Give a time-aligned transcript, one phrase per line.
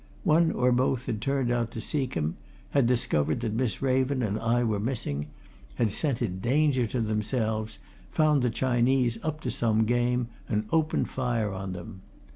[0.23, 2.35] One or both had turned out to seek him;
[2.71, 5.27] had discovered that Miss Raven and I were missing;
[5.75, 7.77] had scented danger to themselves,
[8.09, 12.01] found the Chinese up to some game, and opened fire on them.